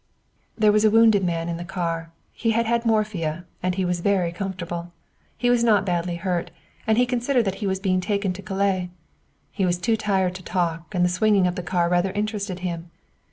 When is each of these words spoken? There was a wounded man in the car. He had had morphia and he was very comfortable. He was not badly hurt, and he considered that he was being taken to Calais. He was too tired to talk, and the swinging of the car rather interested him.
There 0.57 0.71
was 0.71 0.83
a 0.83 0.89
wounded 0.89 1.23
man 1.23 1.47
in 1.47 1.57
the 1.57 1.63
car. 1.63 2.09
He 2.31 2.49
had 2.49 2.65
had 2.65 2.87
morphia 2.87 3.45
and 3.61 3.75
he 3.75 3.85
was 3.85 3.99
very 3.99 4.31
comfortable. 4.31 4.91
He 5.37 5.51
was 5.51 5.63
not 5.63 5.85
badly 5.85 6.15
hurt, 6.15 6.49
and 6.87 6.97
he 6.97 7.05
considered 7.05 7.45
that 7.45 7.53
he 7.61 7.67
was 7.67 7.79
being 7.79 8.01
taken 8.01 8.33
to 8.33 8.41
Calais. 8.41 8.89
He 9.51 9.63
was 9.63 9.77
too 9.77 9.95
tired 9.95 10.33
to 10.33 10.43
talk, 10.43 10.95
and 10.95 11.05
the 11.05 11.09
swinging 11.17 11.45
of 11.45 11.53
the 11.53 11.61
car 11.61 11.87
rather 11.87 12.09
interested 12.13 12.61
him. 12.61 12.89